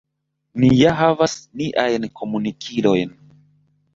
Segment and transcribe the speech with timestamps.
[0.61, 3.09] Ni ja havas niajn komunikilojn.